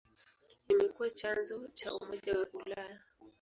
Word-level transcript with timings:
Imekuwa 0.71 1.09
chanzo 1.09 1.57
cha 1.77 1.89
Umoja 1.97 2.31
wa 2.39 2.47
Ulaya. 2.53 2.99